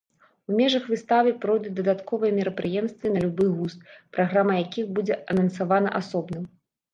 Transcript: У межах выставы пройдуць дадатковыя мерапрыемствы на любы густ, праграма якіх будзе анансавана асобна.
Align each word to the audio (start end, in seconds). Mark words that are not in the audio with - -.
У 0.51 0.53
межах 0.59 0.85
выставы 0.93 1.33
пройдуць 1.43 1.73
дадатковыя 1.79 2.31
мерапрыемствы 2.37 3.11
на 3.17 3.21
любы 3.25 3.45
густ, 3.59 3.85
праграма 4.19 4.57
якіх 4.65 4.85
будзе 4.97 5.19
анансавана 5.35 5.89
асобна. 6.03 6.39